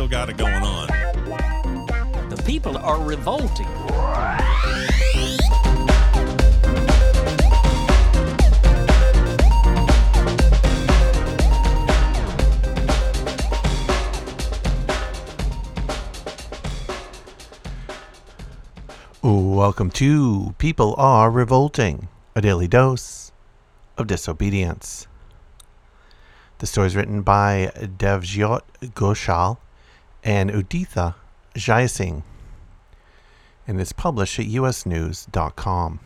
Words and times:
still 0.00 0.08
got 0.08 0.30
it 0.30 0.38
going 0.38 0.54
on. 0.54 0.86
The 2.30 2.42
people 2.46 2.74
are 2.78 2.98
revolting. 3.02 3.66
Welcome 19.22 19.90
to 19.90 20.54
People 20.56 20.94
Are 20.96 21.30
Revolting, 21.30 22.08
a 22.34 22.40
daily 22.40 22.66
dose 22.66 23.32
of 23.98 24.06
disobedience. 24.06 25.06
The 26.56 26.66
story 26.66 26.86
is 26.86 26.96
written 26.96 27.20
by 27.20 27.70
Devjyot 27.76 28.62
Ghoshal 28.94 29.58
and 30.22 30.50
Uditha 30.50 31.14
Jayasinghe 31.54 32.22
and 33.66 33.80
is 33.80 33.92
published 33.92 34.38
at 34.38 34.46
usnews.com. 34.46 36.00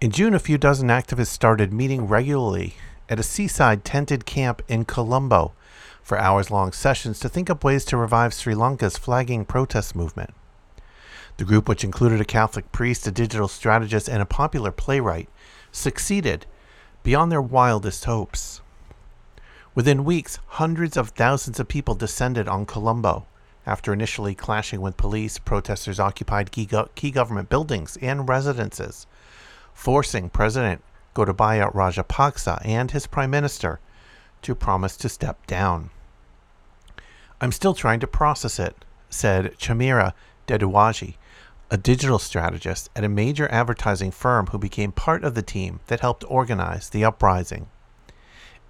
In 0.00 0.10
June, 0.10 0.34
a 0.34 0.38
few 0.38 0.58
dozen 0.58 0.88
activists 0.88 1.26
started 1.28 1.72
meeting 1.72 2.08
regularly 2.08 2.74
at 3.08 3.20
a 3.20 3.22
seaside 3.22 3.84
tented 3.84 4.24
camp 4.24 4.62
in 4.66 4.84
Colombo 4.84 5.52
for 6.02 6.18
hours 6.18 6.50
long 6.50 6.72
sessions 6.72 7.20
to 7.20 7.28
think 7.28 7.50
up 7.50 7.62
ways 7.62 7.84
to 7.84 7.96
revive 7.96 8.32
Sri 8.32 8.54
Lanka's 8.54 8.96
flagging 8.96 9.44
protest 9.44 9.94
movement. 9.94 10.30
The 11.36 11.44
group, 11.44 11.68
which 11.68 11.84
included 11.84 12.20
a 12.20 12.24
Catholic 12.24 12.72
priest, 12.72 13.06
a 13.06 13.10
digital 13.10 13.48
strategist, 13.48 14.08
and 14.08 14.20
a 14.20 14.26
popular 14.26 14.72
playwright, 14.72 15.28
succeeded 15.70 16.46
beyond 17.02 17.30
their 17.30 17.42
wildest 17.42 18.04
hopes. 18.04 18.60
Within 19.72 20.04
weeks, 20.04 20.40
hundreds 20.46 20.96
of 20.96 21.10
thousands 21.10 21.60
of 21.60 21.68
people 21.68 21.94
descended 21.94 22.48
on 22.48 22.66
Colombo. 22.66 23.26
After 23.64 23.92
initially 23.92 24.34
clashing 24.34 24.80
with 24.80 24.96
police, 24.96 25.38
protesters 25.38 26.00
occupied 26.00 26.50
key, 26.50 26.66
go- 26.66 26.88
key 26.96 27.12
government 27.12 27.48
buildings 27.48 27.96
and 28.02 28.28
residences, 28.28 29.06
forcing 29.72 30.28
President 30.28 30.82
Gotabaya 31.14 31.72
Rajapaksa 31.72 32.60
and 32.64 32.90
his 32.90 33.06
prime 33.06 33.30
minister 33.30 33.78
to 34.42 34.56
promise 34.56 34.96
to 34.96 35.08
step 35.08 35.46
down. 35.46 35.90
I'm 37.40 37.52
still 37.52 37.74
trying 37.74 38.00
to 38.00 38.08
process 38.08 38.58
it, 38.58 38.84
said 39.08 39.56
Chamira 39.56 40.14
Dedduwage, 40.48 41.14
a 41.70 41.76
digital 41.76 42.18
strategist 42.18 42.90
at 42.96 43.04
a 43.04 43.08
major 43.08 43.46
advertising 43.52 44.10
firm 44.10 44.48
who 44.48 44.58
became 44.58 44.90
part 44.90 45.22
of 45.22 45.36
the 45.36 45.42
team 45.42 45.78
that 45.86 46.00
helped 46.00 46.24
organize 46.26 46.88
the 46.88 47.04
uprising. 47.04 47.68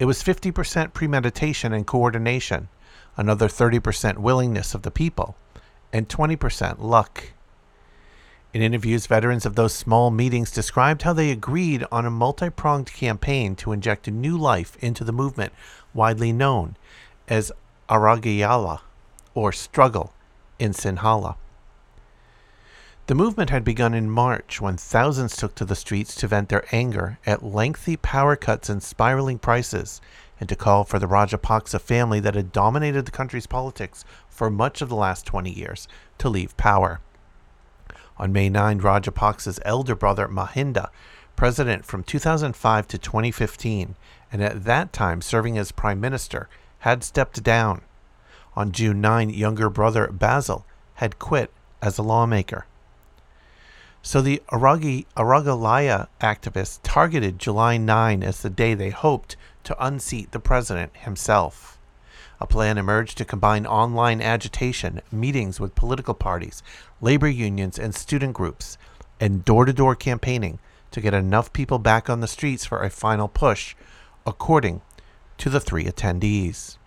It 0.01 0.05
was 0.05 0.23
50% 0.23 0.93
premeditation 0.93 1.73
and 1.73 1.85
coordination, 1.85 2.69
another 3.17 3.47
30% 3.47 4.17
willingness 4.17 4.73
of 4.73 4.81
the 4.81 4.89
people, 4.89 5.35
and 5.93 6.09
20% 6.09 6.79
luck. 6.79 7.33
In 8.51 8.63
interviews, 8.63 9.05
veterans 9.05 9.45
of 9.45 9.53
those 9.53 9.75
small 9.75 10.09
meetings 10.09 10.49
described 10.49 11.03
how 11.03 11.13
they 11.13 11.29
agreed 11.29 11.85
on 11.91 12.07
a 12.07 12.09
multi 12.09 12.49
pronged 12.49 12.91
campaign 12.91 13.55
to 13.57 13.73
inject 13.73 14.07
a 14.07 14.11
new 14.11 14.35
life 14.35 14.75
into 14.77 15.03
the 15.03 15.13
movement 15.13 15.53
widely 15.93 16.31
known 16.31 16.77
as 17.27 17.51
Aragalaya, 17.87 18.79
or 19.35 19.51
struggle, 19.51 20.13
in 20.57 20.71
Sinhala. 20.71 21.35
The 23.11 23.15
movement 23.15 23.49
had 23.49 23.65
begun 23.65 23.93
in 23.93 24.09
March 24.09 24.61
when 24.61 24.77
thousands 24.77 25.35
took 25.35 25.53
to 25.55 25.65
the 25.65 25.75
streets 25.75 26.15
to 26.15 26.29
vent 26.29 26.47
their 26.47 26.63
anger 26.71 27.19
at 27.25 27.43
lengthy 27.43 27.97
power 27.97 28.37
cuts 28.37 28.69
and 28.69 28.81
spiraling 28.81 29.37
prices, 29.37 29.99
and 30.39 30.47
to 30.47 30.55
call 30.55 30.85
for 30.85 30.97
the 30.97 31.09
Rajapaksa 31.09 31.81
family 31.81 32.21
that 32.21 32.35
had 32.35 32.53
dominated 32.53 33.05
the 33.05 33.11
country's 33.11 33.47
politics 33.47 34.05
for 34.29 34.49
much 34.49 34.81
of 34.81 34.87
the 34.87 34.95
last 34.95 35.25
20 35.25 35.51
years 35.51 35.89
to 36.19 36.29
leave 36.29 36.55
power. 36.55 37.01
On 38.15 38.31
May 38.31 38.47
9, 38.47 38.79
Rajapaksa's 38.79 39.59
elder 39.65 39.93
brother 39.93 40.29
Mahinda, 40.29 40.87
president 41.35 41.83
from 41.83 42.05
2005 42.05 42.87
to 42.87 42.97
2015, 42.97 43.97
and 44.31 44.41
at 44.41 44.63
that 44.63 44.93
time 44.93 45.21
serving 45.21 45.57
as 45.57 45.73
prime 45.73 45.99
minister, 45.99 46.47
had 46.77 47.03
stepped 47.03 47.43
down. 47.43 47.81
On 48.55 48.71
June 48.71 49.01
9, 49.01 49.31
younger 49.31 49.69
brother 49.69 50.07
Basil 50.07 50.65
had 50.93 51.19
quit 51.19 51.51
as 51.81 51.97
a 51.97 52.03
lawmaker. 52.03 52.67
So 54.03 54.19
the 54.19 54.41
Aragi, 54.51 55.05
Aragalaya 55.15 56.07
activists 56.19 56.79
targeted 56.81 57.37
July 57.37 57.77
9 57.77 58.23
as 58.23 58.41
the 58.41 58.49
day 58.49 58.73
they 58.73 58.89
hoped 58.89 59.35
to 59.63 59.85
unseat 59.85 60.31
the 60.31 60.39
president 60.39 60.97
himself. 60.97 61.77
A 62.39 62.47
plan 62.47 62.79
emerged 62.79 63.19
to 63.19 63.25
combine 63.25 63.67
online 63.67 64.19
agitation, 64.19 65.01
meetings 65.11 65.59
with 65.59 65.75
political 65.75 66.15
parties, 66.15 66.63
labor 66.99 67.27
unions, 67.27 67.77
and 67.77 67.93
student 67.93 68.33
groups, 68.33 68.79
and 69.19 69.45
door 69.45 69.65
to 69.65 69.73
door 69.73 69.95
campaigning 69.95 70.57
to 70.89 70.99
get 70.99 71.13
enough 71.13 71.53
people 71.53 71.77
back 71.77 72.09
on 72.09 72.21
the 72.21 72.27
streets 72.27 72.65
for 72.65 72.81
a 72.81 72.89
final 72.89 73.27
push, 73.27 73.75
according 74.25 74.81
to 75.37 75.49
the 75.49 75.59
three 75.59 75.85
attendees 75.85 76.77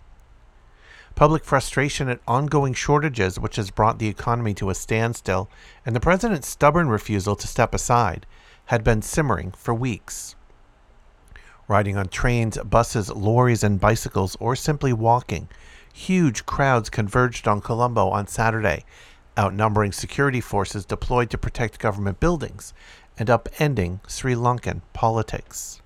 public 1.15 1.45
frustration 1.45 2.09
at 2.09 2.19
ongoing 2.27 2.73
shortages, 2.73 3.39
which 3.39 3.55
has 3.55 3.71
brought 3.71 3.99
the 3.99 4.07
economy 4.07 4.53
to 4.53 4.69
a 4.69 4.75
standstill, 4.75 5.49
and 5.85 5.95
the 5.95 5.99
president's 6.01 6.47
stubborn 6.47 6.89
refusal 6.89 7.35
to 7.37 7.47
step 7.47 7.73
aside, 7.73 8.25
had 8.65 8.83
been 8.83 9.01
simmering 9.01 9.51
for 9.51 9.73
weeks. 9.73 10.35
Riding 11.67 11.97
on 11.97 12.09
trains, 12.09 12.57
buses, 12.57 13.09
lorries, 13.09 13.63
and 13.63 13.79
bicycles, 13.79 14.35
or 14.39 14.55
simply 14.55 14.93
walking, 14.93 15.47
huge 15.93 16.45
crowds 16.45 16.89
converged 16.89 17.47
on 17.47 17.61
Colombo 17.61 18.09
on 18.09 18.27
Saturday, 18.27 18.83
outnumbering 19.37 19.93
security 19.93 20.41
forces 20.41 20.85
deployed 20.85 21.29
to 21.29 21.37
protect 21.37 21.79
government 21.79 22.19
buildings 22.19 22.73
and 23.17 23.29
upending 23.29 23.99
Sri 24.09 24.35
Lankan 24.35 24.81
politics. 24.93 25.81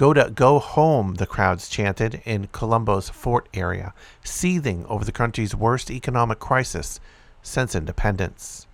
Gota 0.00 0.34
go 0.34 0.58
home, 0.58 1.16
the 1.16 1.26
crowds 1.26 1.68
chanted 1.68 2.22
in 2.24 2.46
Colombo's 2.46 3.10
fort 3.10 3.50
area, 3.52 3.92
seething 4.24 4.86
over 4.86 5.04
the 5.04 5.12
country's 5.12 5.54
worst 5.54 5.90
economic 5.90 6.38
crisis 6.38 7.00
since 7.42 7.74
independence. 7.74 8.66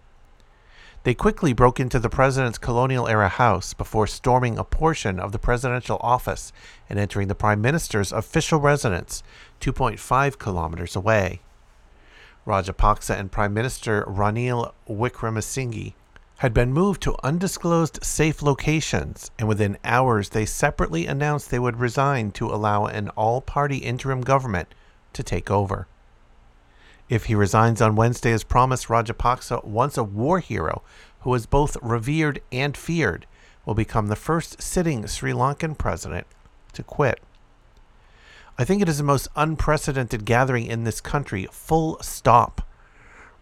They 1.03 1.15
quickly 1.15 1.53
broke 1.53 1.81
into 1.81 1.99
the 1.99 2.09
president's 2.09 2.59
colonial 2.59 3.09
era 3.09 3.29
house 3.29 3.75
before 3.75 4.07
storming 4.07 4.57
a 4.57 4.63
portion 4.63 5.19
of 5.19 5.33
the 5.33 5.41
presidential 5.41 5.99
office 6.01 6.53
and 6.89 6.97
entering 6.97 7.27
the 7.27 7.35
prime 7.35 7.61
minister's 7.61 8.13
official 8.13 8.61
residence 8.61 9.25
2.5 9.61 10.39
kilometers 10.39 10.95
away. 10.95 11.41
Rajapaksa 12.47 13.19
and 13.19 13.33
Prime 13.33 13.53
Minister 13.53 14.05
Ranil 14.05 14.73
Wickremesinghe 14.89 15.95
had 16.39 16.53
been 16.53 16.73
moved 16.73 17.01
to 17.03 17.17
undisclosed 17.23 18.05
safe 18.05 18.43
locations, 18.43 19.31
and 19.39 19.49
within 19.49 19.79
hours 19.85 20.31
they 20.31 20.45
separately 20.45 21.07
announced 21.07 21.51
they 21.51 21.59
would 21.59 21.81
resign 21.81 22.31
to 22.31 22.47
allow 22.47 22.85
an 22.85 23.09
all 23.11 23.41
party 23.41 23.79
interim 23.79 24.21
government 24.21 24.75
to 25.15 25.23
take 25.23 25.51
over. 25.51 25.87
If 27.09 27.25
he 27.25 27.35
resigns 27.35 27.81
on 27.81 27.97
Wednesday 27.97 28.33
as 28.33 28.45
promised, 28.45 28.89
Rajapaksa, 28.89 29.65
once 29.65 29.97
a 29.97 30.05
war 30.05 30.41
hero 30.41 30.83
who 31.21 31.31
was 31.31 31.47
both 31.47 31.77
revered 31.81 32.43
and 32.53 32.77
feared, 32.77 33.27
will 33.65 33.75
become 33.75 34.09
the 34.09 34.17
first 34.17 34.61
sitting 34.61 35.07
Sri 35.07 35.33
Lankan 35.33 35.77
president 35.79 36.27
to 36.73 36.83
quit. 36.83 37.21
I 38.59 38.65
think 38.65 38.83
it 38.83 38.89
is 38.89 38.99
the 38.99 39.05
most 39.05 39.29
unprecedented 39.37 40.25
gathering 40.25 40.67
in 40.67 40.85
this 40.85 41.01
country, 41.01 41.47
full 41.51 41.99
stop. 42.03 42.63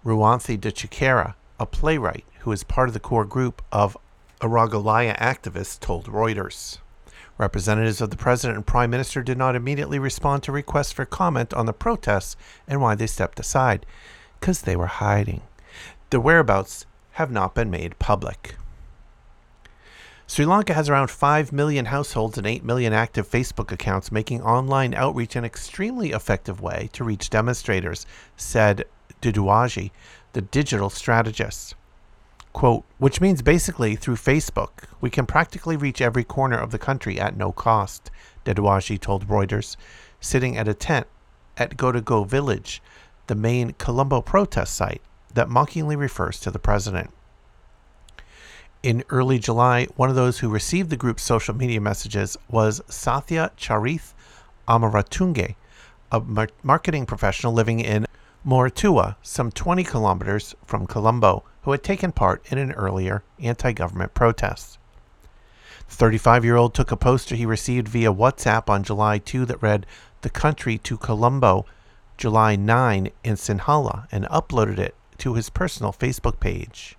Ruwanthie 0.05 0.61
de 0.61 0.71
Chickera, 0.71 1.35
a 1.65 1.67
playwright 1.67 2.27
who 2.41 2.53
is 2.53 2.63
part 2.63 2.91
of 2.91 2.93
the 2.93 3.01
core 3.01 3.25
group 3.25 3.63
of 3.73 3.97
Aragalaya 4.43 5.19
activists, 5.19 5.81
told 5.81 6.05
Reuters. 6.09 6.77
Representatives 7.39 8.03
of 8.03 8.11
the 8.11 8.19
president 8.19 8.59
and 8.59 8.67
prime 8.67 8.91
minister 8.91 9.23
did 9.23 9.39
not 9.39 9.57
immediately 9.57 9.99
respond 9.99 10.43
to 10.43 10.53
requests 10.53 10.93
for 10.93 11.07
comment 11.07 11.55
on 11.55 11.65
the 11.65 11.73
protests 11.73 12.37
and 12.69 12.83
why 12.83 12.95
they 12.95 13.07
stepped 13.07 13.41
aside, 13.41 13.87
because 14.39 14.61
they 14.61 14.77
were 14.77 15.01
hiding. 15.01 15.41
The 16.11 16.21
whereabouts 16.21 16.85
have 17.13 17.31
not 17.31 17.55
been 17.55 17.71
made 17.71 17.99
public. 17.99 18.57
Sri 20.27 20.45
Lanka 20.45 20.75
has 20.75 20.91
around 20.91 21.11
5 21.11 21.51
million 21.51 21.87
households 21.87 22.37
and 22.37 22.47
8 22.47 22.63
million 22.63 22.93
active 22.93 23.27
Facebook 23.27 23.73
accounts, 23.73 24.13
making 24.13 24.43
online 24.43 24.93
outreach 24.93 25.35
an 25.35 25.47
extremely 25.47 26.11
effective 26.11 26.61
way 26.61 26.91
to 26.93 27.05
reach 27.05 27.31
demonstrators, 27.31 28.05
said 28.37 28.85
Duduaji, 29.23 29.93
the 30.35 30.43
digital 30.43 30.91
strategist. 30.91 31.75
Quote, 32.53 32.85
which 32.99 33.21
means 33.21 33.43
basically 33.43 33.97
through 33.97 34.17
Facebook, 34.17 34.85
we 35.01 35.11
can 35.11 35.27
practically 35.27 35.77
reach 35.77 36.01
every 36.01 36.23
corner 36.23 36.57
of 36.57 36.71
the 36.71 36.79
country 36.79 37.19
at 37.19 37.37
no 37.37 37.51
cost, 37.51 38.11
Dedduwage 38.45 39.01
told 39.01 39.27
Reuters, 39.27 39.77
sitting 40.21 40.57
at 40.57 40.69
a 40.69 40.75
tent 40.75 41.07
at 41.57 41.77
Go 41.77 42.25
Village, 42.25 42.83
the 43.27 43.35
main 43.35 43.73
Colombo 43.73 44.21
protest 44.21 44.75
site 44.75 45.03
that 45.33 45.49
mockingly 45.49 45.97
refers 45.97 46.39
to 46.41 46.51
the 46.51 46.59
president. 46.59 47.11
In 48.83 49.03
early 49.09 49.39
July, 49.39 49.87
one 49.97 50.11
of 50.11 50.15
those 50.15 50.41
who 50.41 50.49
received 50.49 50.91
the 50.91 50.97
group's 50.97 51.23
social 51.23 51.55
media 51.55 51.81
messages 51.81 52.37
was 52.51 52.81
Sathya 52.83 53.51
Charith 53.57 54.13
Amaratunge, 54.69 55.55
a 56.13 56.21
mar- 56.21 56.51
marketing 56.63 57.07
professional 57.07 57.53
living 57.53 57.81
in 57.81 58.07
Moratuwa, 58.47 59.17
some 59.23 59.51
20 59.51 59.85
kilometers 59.85 60.55
from 60.67 60.87
Colombo, 60.87 61.45
who 61.63 61.71
had 61.71 61.83
taken 61.83 62.13
part 62.13 62.45
in 62.53 62.59
an 62.59 62.73
earlier 62.73 63.23
anti 63.39 63.73
government 63.73 64.13
protest. 64.13 64.79
The 65.89 65.95
35 65.95 66.45
year 66.45 66.57
old 66.57 66.75
took 66.75 66.91
a 66.93 66.97
poster 66.97 67.37
he 67.37 67.47
received 67.47 67.89
via 67.89 68.13
WhatsApp 68.13 68.69
on 68.69 68.85
July 68.85 69.17
2 69.17 69.47
that 69.47 69.63
read, 69.63 69.87
The 70.21 70.29
country 70.29 70.77
to 70.79 70.99
Colombo, 70.99 71.65
July 72.19 72.55
9 72.55 73.11
in 73.25 73.35
Sinhala, 73.35 74.07
and 74.13 74.27
uploaded 74.27 74.79
it 74.79 74.95
to 75.19 75.35
his 75.35 75.49
personal 75.49 75.93
Facebook 75.93 76.39
page. 76.39 76.99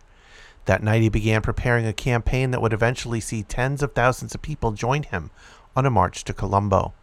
That 0.65 0.81
night, 0.81 1.03
he 1.03 1.09
began 1.09 1.43
preparing 1.43 1.85
a 1.85 1.93
campaign 1.93 2.49
that 2.51 2.61
would 2.61 2.73
eventually 2.73 3.19
see 3.19 3.43
tens 3.43 3.83
of 3.83 3.93
thousands 3.93 4.33
of 4.33 4.41
people 4.41 4.71
join 4.71 5.03
him 5.03 5.29
on 5.75 5.85
a 5.85 5.91
march 5.91 6.23
to 6.23 6.33
Colombo. 6.33 6.93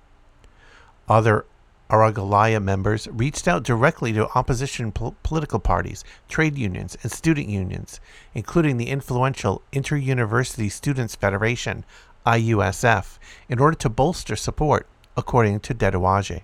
Other 1.08 1.44
Aragalaya 1.92 2.62
members 2.62 3.06
reached 3.08 3.46
out 3.46 3.64
directly 3.64 4.14
to 4.14 4.26
opposition 4.34 4.92
pol- 4.92 5.14
political 5.22 5.58
parties, 5.58 6.04
trade 6.26 6.56
unions, 6.56 6.96
and 7.02 7.12
student 7.12 7.50
unions, 7.50 8.00
including 8.32 8.78
the 8.78 8.88
influential 8.88 9.60
Inter 9.72 9.96
University 9.96 10.70
Students 10.70 11.14
Federation, 11.14 11.84
IUSF, 12.26 13.18
in 13.50 13.58
order 13.58 13.76
to 13.76 13.90
bolster 13.90 14.36
support, 14.36 14.86
according 15.18 15.60
to 15.60 15.74
Dedduwage. 15.74 16.40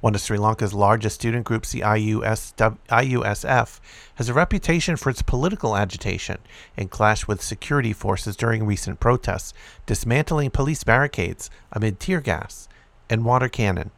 One 0.00 0.16
of 0.16 0.20
Sri 0.20 0.36
Lanka's 0.36 0.74
largest 0.74 1.14
student 1.14 1.44
groups, 1.44 1.70
the 1.70 1.82
IUS, 1.82 2.54
IUSF, 2.88 3.80
has 4.16 4.28
a 4.28 4.34
reputation 4.34 4.96
for 4.96 5.10
its 5.10 5.22
political 5.22 5.76
agitation 5.76 6.38
and 6.76 6.90
clashed 6.90 7.28
with 7.28 7.40
security 7.40 7.92
forces 7.92 8.34
during 8.34 8.66
recent 8.66 8.98
protests, 8.98 9.54
dismantling 9.86 10.50
police 10.50 10.82
barricades 10.82 11.50
amid 11.70 12.00
tear 12.00 12.20
gas 12.20 12.68
and 13.08 13.24
water 13.24 13.48
cannon. 13.48 13.92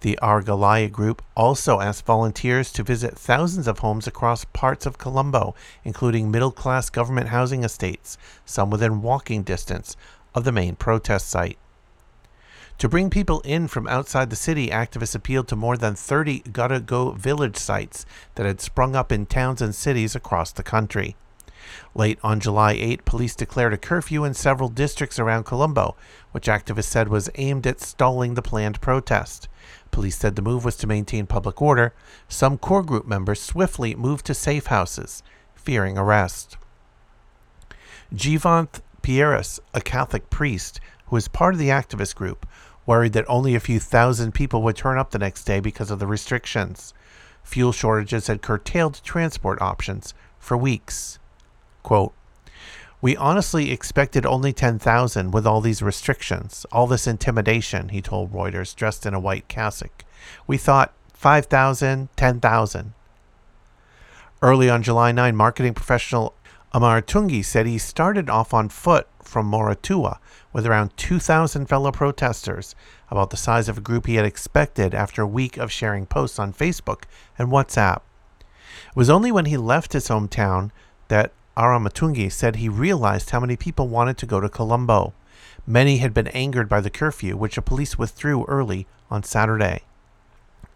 The 0.00 0.18
Aragalaya 0.22 0.90
group 0.90 1.22
also 1.36 1.80
asked 1.80 2.06
volunteers 2.06 2.72
to 2.72 2.82
visit 2.82 3.18
thousands 3.18 3.66
of 3.66 3.80
homes 3.80 4.06
across 4.06 4.46
parts 4.46 4.86
of 4.86 4.96
Colombo, 4.96 5.54
including 5.84 6.30
middle 6.30 6.52
class 6.52 6.88
government 6.88 7.28
housing 7.28 7.64
estates, 7.64 8.16
some 8.46 8.70
within 8.70 9.02
walking 9.02 9.42
distance 9.42 9.96
of 10.34 10.44
the 10.44 10.52
main 10.52 10.74
protest 10.74 11.28
site. 11.28 11.58
To 12.78 12.88
bring 12.88 13.10
people 13.10 13.40
in 13.40 13.68
from 13.68 13.86
outside 13.88 14.30
the 14.30 14.36
city, 14.36 14.68
activists 14.68 15.14
appealed 15.14 15.48
to 15.48 15.56
more 15.56 15.76
than 15.76 15.94
30 15.94 16.40
Gota 16.44 16.84
Go 16.84 17.10
village 17.10 17.58
sites 17.58 18.06
that 18.36 18.46
had 18.46 18.62
sprung 18.62 18.96
up 18.96 19.12
in 19.12 19.26
towns 19.26 19.60
and 19.60 19.74
cities 19.74 20.16
across 20.16 20.50
the 20.50 20.62
country. 20.62 21.14
Late 21.94 22.18
on 22.22 22.40
July 22.40 22.72
8, 22.72 23.04
police 23.04 23.36
declared 23.36 23.74
a 23.74 23.78
curfew 23.78 24.24
in 24.24 24.32
several 24.32 24.70
districts 24.70 25.18
around 25.18 25.44
Colombo, 25.44 25.94
which 26.32 26.46
activists 26.46 26.84
said 26.84 27.08
was 27.08 27.28
aimed 27.34 27.66
at 27.66 27.80
stalling 27.80 28.32
the 28.32 28.40
planned 28.40 28.80
protest. 28.80 29.46
Police 29.90 30.16
said 30.16 30.36
the 30.36 30.42
move 30.42 30.64
was 30.64 30.76
to 30.76 30.86
maintain 30.86 31.26
public 31.26 31.60
order. 31.60 31.92
Some 32.28 32.58
core 32.58 32.82
group 32.82 33.06
members 33.06 33.40
swiftly 33.40 33.94
moved 33.94 34.26
to 34.26 34.34
safe 34.34 34.66
houses, 34.66 35.22
fearing 35.54 35.98
arrest. 35.98 36.56
Jivanth 38.14 38.80
Peiris, 39.02 39.60
a 39.74 39.80
Catholic 39.80 40.30
priest 40.30 40.80
who 41.06 41.16
was 41.16 41.28
part 41.28 41.54
of 41.54 41.60
the 41.60 41.68
activist 41.68 42.14
group, 42.14 42.46
worried 42.86 43.12
that 43.12 43.24
only 43.28 43.54
a 43.54 43.60
few 43.60 43.78
thousand 43.78 44.32
people 44.32 44.62
would 44.62 44.76
turn 44.76 44.98
up 44.98 45.10
the 45.10 45.18
next 45.18 45.44
day 45.44 45.60
because 45.60 45.90
of 45.90 45.98
the 45.98 46.06
restrictions. 46.06 46.94
Fuel 47.44 47.72
shortages 47.72 48.26
had 48.26 48.42
curtailed 48.42 49.00
transport 49.02 49.60
options 49.60 50.14
for 50.38 50.56
weeks. 50.56 51.18
Quote, 51.82 52.12
we 53.00 53.16
honestly 53.16 53.70
expected 53.70 54.26
only 54.26 54.52
10,000 54.52 55.30
with 55.30 55.46
all 55.46 55.60
these 55.60 55.82
restrictions, 55.82 56.66
all 56.70 56.86
this 56.86 57.06
intimidation, 57.06 57.88
he 57.88 58.02
told 58.02 58.32
Reuters, 58.32 58.74
dressed 58.74 59.06
in 59.06 59.14
a 59.14 59.20
white 59.20 59.48
cassock. 59.48 60.04
We 60.46 60.58
thought 60.58 60.92
5,000, 61.14 62.08
10,000. 62.16 62.92
Early 64.42 64.70
on 64.70 64.82
July 64.82 65.12
9, 65.12 65.34
marketing 65.36 65.74
professional 65.74 66.34
Amar 66.72 67.02
Tungi 67.02 67.44
said 67.44 67.66
he 67.66 67.78
started 67.78 68.30
off 68.30 68.54
on 68.54 68.68
foot 68.68 69.08
from 69.22 69.50
Moratuwa 69.50 70.18
with 70.52 70.66
around 70.66 70.96
2,000 70.96 71.66
fellow 71.66 71.90
protesters, 71.90 72.74
about 73.10 73.30
the 73.30 73.36
size 73.36 73.68
of 73.68 73.78
a 73.78 73.82
group 73.82 74.06
he 74.06 74.14
had 74.14 74.24
expected 74.24 74.94
after 74.94 75.22
a 75.22 75.26
week 75.26 75.56
of 75.56 75.72
sharing 75.72 76.06
posts 76.06 76.38
on 76.38 76.52
Facebook 76.52 77.04
and 77.38 77.48
WhatsApp. 77.48 78.02
It 78.38 78.96
was 78.96 79.10
only 79.10 79.32
when 79.32 79.46
he 79.46 79.56
left 79.56 79.92
his 79.92 80.08
hometown 80.08 80.70
that 81.08 81.32
Aramatungi 81.56 82.30
said 82.30 82.56
he 82.56 82.68
realized 82.68 83.30
how 83.30 83.40
many 83.40 83.56
people 83.56 83.88
wanted 83.88 84.16
to 84.18 84.26
go 84.26 84.40
to 84.40 84.48
Colombo. 84.48 85.12
Many 85.66 85.98
had 85.98 86.14
been 86.14 86.28
angered 86.28 86.68
by 86.68 86.80
the 86.80 86.90
curfew, 86.90 87.36
which 87.36 87.56
the 87.56 87.62
police 87.62 87.98
withdrew 87.98 88.44
early 88.44 88.86
on 89.10 89.22
Saturday. 89.22 89.82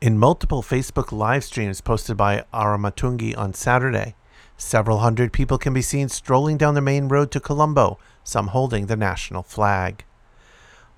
In 0.00 0.18
multiple 0.18 0.62
Facebook 0.62 1.12
live 1.12 1.44
streams 1.44 1.80
posted 1.80 2.16
by 2.16 2.44
Aramatungi 2.52 3.36
on 3.38 3.54
Saturday, 3.54 4.14
several 4.56 4.98
hundred 4.98 5.32
people 5.32 5.58
can 5.58 5.72
be 5.72 5.80
seen 5.80 6.08
strolling 6.08 6.58
down 6.58 6.74
the 6.74 6.80
main 6.80 7.08
road 7.08 7.30
to 7.30 7.40
Colombo, 7.40 7.98
some 8.22 8.48
holding 8.48 8.86
the 8.86 8.96
national 8.96 9.42
flag. 9.42 10.04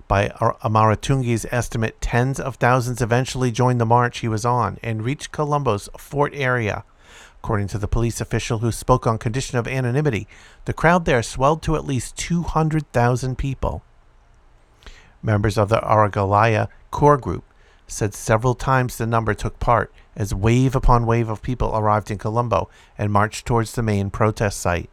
By 0.07 0.29
Amaratungi's 0.29 1.45
estimate, 1.51 2.01
tens 2.01 2.39
of 2.39 2.55
thousands 2.55 3.01
eventually 3.01 3.51
joined 3.51 3.79
the 3.79 3.85
march 3.85 4.19
he 4.19 4.27
was 4.27 4.45
on 4.45 4.77
and 4.81 5.03
reached 5.03 5.31
Colombo's 5.31 5.89
fort 5.97 6.33
area 6.33 6.83
According 7.43 7.67
to 7.69 7.77
the 7.77 7.87
police 7.87 8.19
official 8.19 8.59
who 8.59 8.71
spoke 8.71 9.07
on 9.07 9.17
condition 9.17 9.57
of 9.57 9.67
anonymity, 9.67 10.27
the 10.65 10.73
crowd 10.73 11.05
there 11.05 11.23
swelled 11.23 11.61
to 11.63 11.75
at 11.75 11.85
least 11.85 12.17
200,000 12.17 13.37
people. 13.37 13.83
Members 15.21 15.57
of 15.57 15.69
the 15.69 15.77
Aragalaya 15.77 16.67
core 16.91 17.17
group 17.17 17.43
said 17.87 18.13
several 18.13 18.53
times 18.53 18.97
the 18.97 19.05
number 19.05 19.33
took 19.33 19.59
part 19.59 19.93
as 20.15 20.33
wave 20.33 20.75
upon 20.75 21.05
wave 21.05 21.29
of 21.29 21.41
people 21.41 21.71
arrived 21.75 22.11
in 22.11 22.17
Colombo 22.17 22.69
and 22.97 23.11
marched 23.11 23.45
towards 23.45 23.73
the 23.73 23.83
main 23.83 24.09
protest 24.09 24.59
site. 24.59 24.89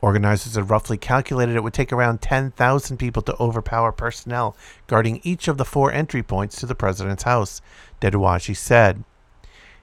Organizers 0.00 0.54
had 0.54 0.70
roughly 0.70 0.96
calculated 0.96 1.56
it 1.56 1.62
would 1.62 1.74
take 1.74 1.92
around 1.92 2.22
10,000 2.22 2.96
people 2.96 3.22
to 3.22 3.36
overpower 3.38 3.92
personnel 3.92 4.56
guarding 4.86 5.20
each 5.22 5.46
of 5.46 5.58
the 5.58 5.64
four 5.64 5.92
entry 5.92 6.22
points 6.22 6.56
to 6.56 6.66
the 6.66 6.74
president's 6.74 7.24
house, 7.24 7.60
Dedduwage 8.00 8.56
said. 8.56 9.04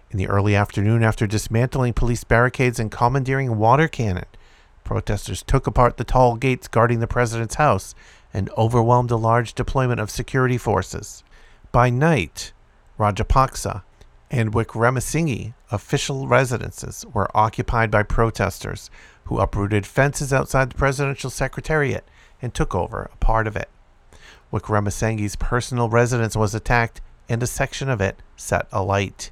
In 0.10 0.18
the 0.18 0.30
early 0.30 0.56
afternoon, 0.56 1.04
after 1.04 1.28
dismantling 1.28 1.94
police 1.94 2.24
barricades 2.24 2.80
and 2.80 2.90
commandeering 2.90 3.58
water 3.58 3.90
cannon, 3.90 4.26
protesters 4.86 5.44
took 5.44 5.68
apart 5.68 5.98
the 5.98 6.06
tall 6.06 6.38
gates 6.38 6.70
guarding 6.70 7.02
the 7.02 7.08
president's 7.08 7.56
house 7.56 7.94
and 8.34 8.50
overwhelmed 8.58 9.12
a 9.12 9.18
large 9.18 9.54
deployment 9.54 10.00
of 10.00 10.10
security 10.10 10.58
forces. 10.58 11.24
By 11.74 11.90
night, 11.90 12.54
Rajapaksa 12.98 13.84
and 14.32 14.54
Wickremesinghe 14.54 15.54
official 15.72 16.26
residences 16.28 17.06
were 17.14 17.30
occupied 17.36 17.92
by 17.92 18.04
protesters 18.04 18.90
who 19.26 19.40
uprooted 19.40 19.86
fences 19.86 20.32
outside 20.32 20.70
the 20.70 20.76
presidential 20.76 21.30
secretariat 21.30 22.08
and 22.42 22.54
took 22.54 22.74
over 22.74 23.10
a 23.12 23.18
part 23.18 23.46
of 23.46 23.58
it. 23.58 23.70
Wickremesinghe's 24.54 25.36
personal 25.36 25.90
residence 25.90 26.38
was 26.38 26.56
attacked 26.56 27.02
and 27.28 27.44
a 27.44 27.48
section 27.48 27.90
of 27.90 28.00
it 28.00 28.22
set 28.38 28.68
alight. 28.72 29.32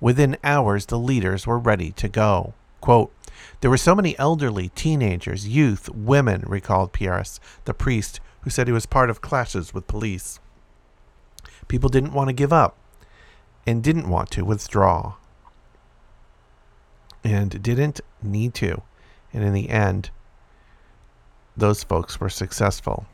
Within 0.00 0.38
hours, 0.42 0.86
the 0.86 0.98
leaders 0.98 1.46
were 1.46 1.58
ready 1.58 1.92
to 1.92 2.08
go. 2.08 2.54
Quote, 2.80 3.12
there 3.60 3.70
were 3.70 3.76
so 3.76 3.94
many 3.94 4.18
elderly, 4.18 4.70
teenagers, 4.70 5.46
youth, 5.46 5.88
women, 5.90 6.42
recalled 6.46 6.92
Peiris, 6.92 7.38
the 7.64 7.74
priest, 7.74 8.20
who 8.42 8.50
said 8.50 8.66
he 8.66 8.72
was 8.72 8.86
part 8.86 9.10
of 9.10 9.20
clashes 9.20 9.74
with 9.74 9.86
police. 9.86 10.40
People 11.68 11.90
didn't 11.90 12.14
want 12.14 12.28
to 12.28 12.34
give 12.34 12.52
up 12.52 12.76
and 13.66 13.82
didn't 13.82 14.08
want 14.08 14.30
to 14.30 14.44
withdraw 14.44 15.14
and 17.22 17.62
didn't 17.62 18.00
need 18.22 18.54
to. 18.54 18.82
And 19.32 19.44
in 19.44 19.52
the 19.52 19.68
end, 19.68 20.10
those 21.56 21.84
folks 21.84 22.18
were 22.18 22.30
successful. 22.30 23.06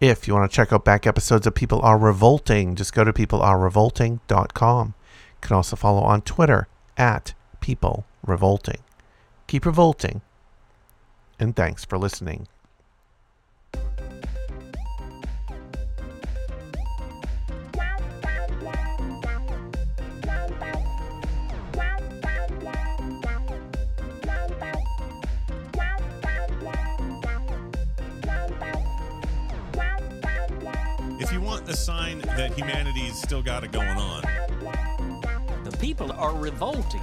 If 0.00 0.26
you 0.26 0.34
want 0.34 0.50
to 0.50 0.54
check 0.54 0.72
out 0.72 0.84
back 0.84 1.06
episodes 1.06 1.46
of 1.46 1.54
People 1.54 1.80
Are 1.82 1.98
Revolting, 1.98 2.74
just 2.74 2.92
go 2.92 3.04
to 3.04 3.12
peoplearerevolting.com. 3.12 4.94
Can 5.42 5.56
also 5.56 5.76
follow 5.76 6.00
on 6.00 6.22
Twitter 6.22 6.68
at 6.96 7.34
People 7.60 8.06
Revolting. 8.24 8.78
Keep 9.48 9.66
revolting, 9.66 10.22
and 11.38 11.54
thanks 11.54 11.84
for 11.84 11.98
listening. 11.98 12.46
If 31.18 31.32
you 31.32 31.40
want 31.40 31.68
a 31.68 31.76
sign 31.76 32.20
that 32.20 32.52
humanity's 32.56 33.20
still 33.20 33.42
got 33.42 33.64
it 33.64 33.72
going 33.72 33.88
on, 33.88 34.41
people 35.82 36.12
are 36.12 36.32
revolting. 36.36 37.02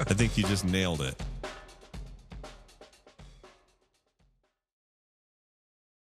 I 0.00 0.14
think 0.14 0.36
you 0.36 0.42
just 0.42 0.64
nailed 0.64 1.02
it. 1.02 1.14